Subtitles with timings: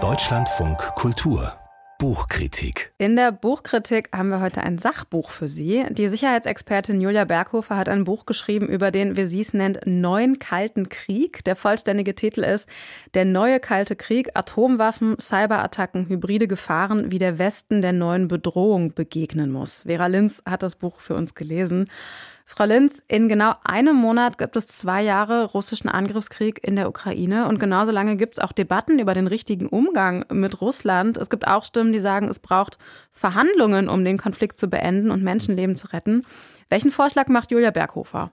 [0.00, 1.52] Deutschlandfunk Kultur
[1.98, 2.92] Buchkritik.
[2.98, 5.84] In der Buchkritik haben wir heute ein Sachbuch für Sie.
[5.90, 10.38] Die Sicherheitsexpertin Julia Berghofer hat ein Buch geschrieben über den, wie sie es nennt, neuen
[10.38, 11.42] Kalten Krieg.
[11.42, 12.68] Der vollständige Titel ist
[13.14, 19.50] Der neue Kalte Krieg, Atomwaffen, Cyberattacken, hybride Gefahren, wie der Westen der neuen Bedrohung begegnen
[19.50, 19.82] muss.
[19.82, 21.90] Vera Linz hat das Buch für uns gelesen.
[22.50, 27.46] Frau Linz, in genau einem Monat gibt es zwei Jahre russischen Angriffskrieg in der Ukraine
[27.46, 31.18] und genauso lange gibt es auch Debatten über den richtigen Umgang mit Russland.
[31.18, 32.78] Es gibt auch Stimmen, die sagen, es braucht
[33.12, 36.24] Verhandlungen, um den Konflikt zu beenden und Menschenleben zu retten.
[36.70, 38.32] Welchen Vorschlag macht Julia Berghofer?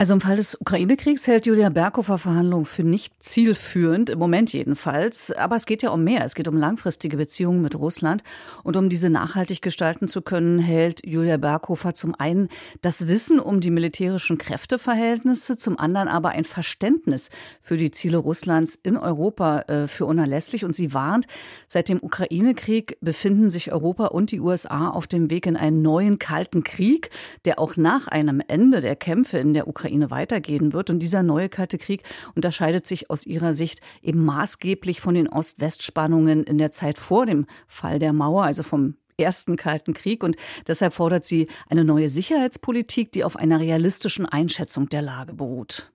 [0.00, 5.32] Also im Fall des Ukraine-Kriegs hält Julia Berghofer Verhandlungen für nicht zielführend, im Moment jedenfalls.
[5.32, 6.24] Aber es geht ja um mehr.
[6.24, 8.22] Es geht um langfristige Beziehungen mit Russland.
[8.62, 12.48] Und um diese nachhaltig gestalten zu können, hält Julia Berghofer zum einen
[12.80, 17.30] das Wissen um die militärischen Kräfteverhältnisse, zum anderen aber ein Verständnis
[17.60, 20.64] für die Ziele Russlands in Europa äh, für unerlässlich.
[20.64, 21.26] Und sie warnt,
[21.66, 26.20] seit dem Ukraine-Krieg befinden sich Europa und die USA auf dem Weg in einen neuen
[26.20, 27.10] kalten Krieg,
[27.44, 30.90] der auch nach einem Ende der Kämpfe in der Ukraine Ukraine weitergehen wird.
[30.90, 32.02] Und dieser neue Kalte Krieg
[32.34, 37.46] unterscheidet sich aus ihrer Sicht eben maßgeblich von den Ost-West-Spannungen in der Zeit vor dem
[37.66, 40.22] Fall der Mauer, also vom ersten Kalten Krieg.
[40.22, 45.90] Und deshalb fordert sie eine neue Sicherheitspolitik, die auf einer realistischen Einschätzung der Lage beruht.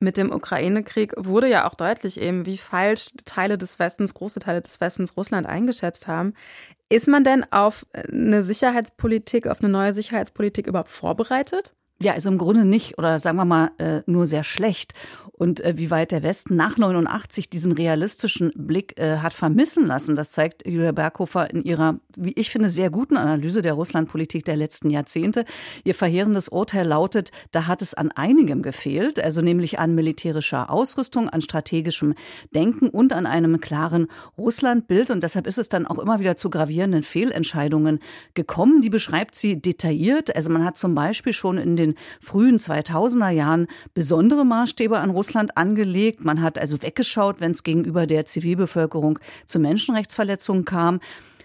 [0.00, 4.60] Mit dem Ukraine-Krieg wurde ja auch deutlich eben, wie falsch Teile des Westens, große Teile
[4.60, 6.34] des Westens Russland eingeschätzt haben.
[6.88, 11.74] Ist man denn auf eine Sicherheitspolitik, auf eine neue Sicherheitspolitik überhaupt vorbereitet?
[12.04, 14.92] Ja, also im Grunde nicht oder sagen wir mal äh, nur sehr schlecht
[15.36, 20.14] und äh, wie weit der Westen nach 89 diesen realistischen Blick äh, hat vermissen lassen.
[20.14, 24.54] Das zeigt Julia Berghofer in ihrer, wie ich finde, sehr guten Analyse der Russlandpolitik der
[24.54, 25.44] letzten Jahrzehnte.
[25.82, 31.28] Ihr verheerendes Urteil lautet, da hat es an einigem gefehlt, also nämlich an militärischer Ausrüstung,
[31.28, 32.14] an strategischem
[32.54, 34.06] Denken und an einem klaren
[34.38, 35.10] Russlandbild.
[35.10, 37.98] Und deshalb ist es dann auch immer wieder zu gravierenden Fehlentscheidungen
[38.34, 38.82] gekommen.
[38.82, 40.36] Die beschreibt sie detailliert.
[40.36, 45.56] Also man hat zum Beispiel schon in den frühen 2000er Jahren besondere Maßstäbe an Russland
[45.56, 46.24] angelegt.
[46.24, 51.00] Man hat also weggeschaut, wenn es gegenüber der Zivilbevölkerung zu Menschenrechtsverletzungen kam.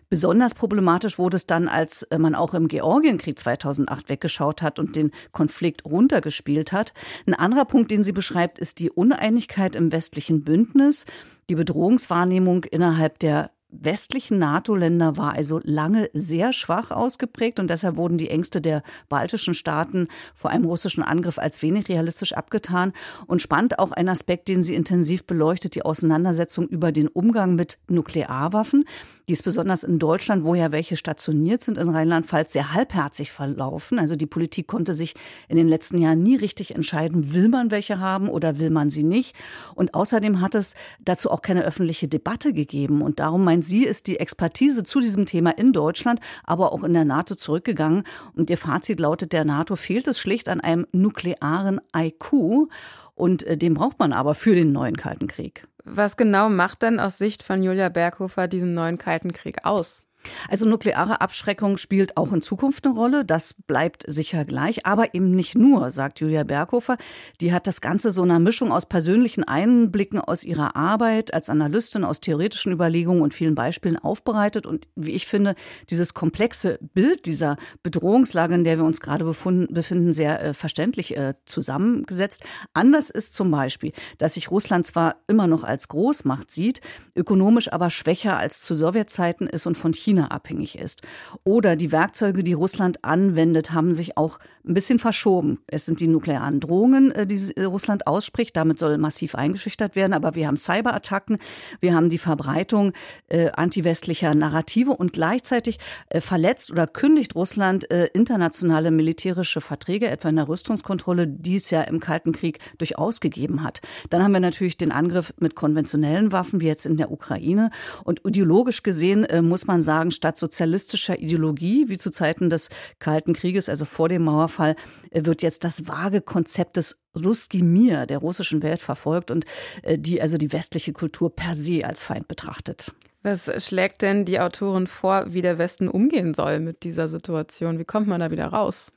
[0.10, 4.96] Besonders problematisch wurde es dann, als äh, man auch im Georgienkrieg 2008 weggeschaut hat und
[4.96, 6.94] den Konflikt runtergespielt hat.
[7.28, 11.06] Ein anderer Punkt, den sie beschreibt, ist die Uneinigkeit im westlichen Bündnis.
[11.52, 18.18] Die Bedrohungswahrnehmung innerhalb der westlichen NATO-Länder war also lange sehr schwach ausgeprägt und deshalb wurden
[18.18, 22.94] die Ängste der baltischen Staaten vor einem russischen Angriff als wenig realistisch abgetan.
[23.28, 27.78] Und spannend auch ein Aspekt, den sie intensiv beleuchtet, die Auseinandersetzung über den Umgang mit
[27.88, 28.85] Nuklearwaffen.
[29.30, 34.00] Die ist besonders in Deutschland, wo ja welche stationiert sind, in Rheinland-Pfalz sehr halbherzig verlaufen.
[34.00, 35.14] Also die Politik konnte sich
[35.48, 39.04] in den letzten Jahren nie richtig entscheiden, will man welche haben oder will man sie
[39.04, 39.36] nicht.
[39.76, 40.74] Und außerdem hat es
[41.06, 43.04] dazu auch keine öffentliche Debatte gegeben.
[43.04, 46.96] Und darum meint sie, ist die Expertise zu diesem Thema in Deutschland, aber auch in
[46.96, 48.06] der NATO zurückgegangen.
[48.36, 52.68] Und ihr Fazit lautet, der NATO fehlt es schlicht an einem nuklearen IQ.
[53.14, 55.68] Und äh, den braucht man aber für den neuen Kalten Krieg.
[55.92, 60.06] Was genau macht denn aus Sicht von Julia Berghofer diesen neuen Kalten Krieg aus?
[60.50, 63.25] Also nukleare Abschreckung spielt auch in Zukunft eine Rolle.
[63.25, 66.97] Das bleibt sicher gleich, aber eben nicht nur, sagt Julia Berghofer.
[67.41, 72.03] Die hat das Ganze so einer Mischung aus persönlichen Einblicken aus ihrer Arbeit als Analystin,
[72.03, 74.66] aus theoretischen Überlegungen und vielen Beispielen aufbereitet.
[74.66, 75.56] Und wie ich finde,
[75.90, 81.34] dieses komplexe Bild dieser Bedrohungslage, in der wir uns gerade befinden, sehr äh, verständlich äh,
[81.46, 82.44] zusammengesetzt.
[82.74, 86.81] Anders ist zum Beispiel, dass sich Russland zwar immer noch als Großmacht sieht,
[87.16, 91.03] ökonomisch aber schwächer als zu Sowjetzeiten ist und von China China abhängig ist.
[91.44, 95.59] Oder die Werkzeuge, die Russland anwendet, haben sich auch ein bisschen verschoben.
[95.68, 98.56] Es sind die nuklearen Drohungen, äh, die äh, Russland ausspricht.
[98.58, 100.14] Damit soll massiv eingeschüchtert werden.
[100.14, 101.38] Aber wir haben Cyberattacken,
[101.80, 102.94] wir haben die Verbreitung
[103.28, 105.78] äh, antiwestlicher Narrative und gleichzeitig
[106.09, 111.69] äh, verletzt oder kündigt Russland äh, internationale militärische Verträge, etwa in der Rüstungskontrolle, die es
[111.69, 113.81] ja im Kalten Krieg durchaus gegeben hat.
[114.09, 117.69] Dann haben wir natürlich den Angriff mit konventionellen Waffen, wie jetzt in der Ukraine.
[118.04, 122.69] Und ideologisch gesehen äh, muss man sagen, sagen, statt sozialistischer Ideologie, wie zu Zeiten des
[123.00, 124.75] Kalten Krieges, also vor dem Mauerfall,
[125.12, 129.46] äh, wird jetzt das vage Konzept des Ruski Mir der russischen Welt verfolgt und
[129.84, 132.94] äh, die also die westliche Kultur per se als Feind betrachtet.
[133.22, 137.78] Was schlägt denn die Autorin vor, wie der Westen umgehen soll mit dieser Situation?
[137.78, 138.94] Wie kommt man da wieder raus?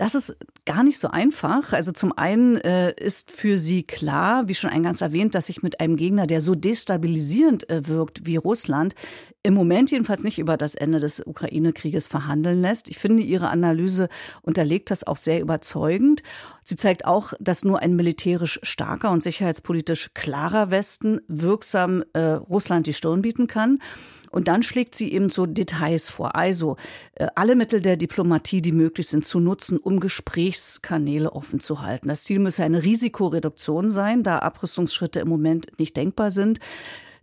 [0.00, 1.74] Das ist gar nicht so einfach.
[1.74, 5.78] Also zum einen äh, ist für sie klar, wie schon eingangs erwähnt, dass sich mit
[5.78, 8.94] einem Gegner, der so destabilisierend äh, wirkt wie Russland,
[9.42, 12.88] im Moment jedenfalls nicht über das Ende des Ukraine-Krieges verhandeln lässt.
[12.88, 14.08] Ich finde, ihre Analyse
[14.40, 16.22] unterlegt das auch sehr überzeugend.
[16.64, 22.86] Sie zeigt auch, dass nur ein militärisch starker und sicherheitspolitisch klarer Westen wirksam äh, Russland
[22.86, 23.80] die Stirn bieten kann.
[24.30, 26.36] Und dann schlägt sie eben so Details vor.
[26.36, 26.76] Also
[27.14, 32.08] äh, alle Mittel der Diplomatie, die möglich sind, zu nutzen, um Gesprächskanäle offen zu halten.
[32.08, 36.60] Das Ziel müsse eine Risikoreduktion sein, da Abrüstungsschritte im Moment nicht denkbar sind.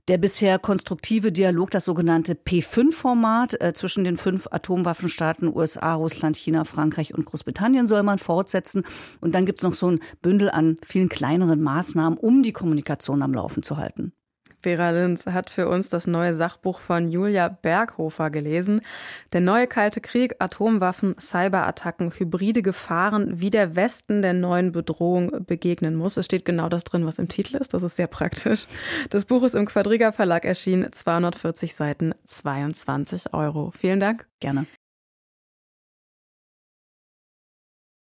[0.07, 6.63] Der bisher konstruktive Dialog, das sogenannte P5-Format äh, zwischen den fünf Atomwaffenstaaten USA, Russland, China,
[6.63, 8.86] Frankreich und Großbritannien soll man fortsetzen.
[9.19, 13.21] Und dann gibt es noch so ein Bündel an vielen kleineren Maßnahmen, um die Kommunikation
[13.21, 14.13] am Laufen zu halten.
[14.62, 18.81] Vera Linz hat für uns das neue Sachbuch von Julia Berghofer gelesen.
[19.33, 25.95] Der neue Kalte Krieg, Atomwaffen, Cyberattacken, hybride Gefahren, wie der Westen der neuen Bedrohung begegnen
[25.95, 26.18] muss.
[26.18, 27.74] Es steht genau das drin, was im Titel ist.
[27.74, 28.68] Das ist sehr praktisch.
[29.09, 33.71] Das Buch ist im Quadriga Verlag erschienen, 240 Seiten, 22 Euro.
[33.71, 34.27] Vielen Dank.
[34.39, 34.65] Gerne.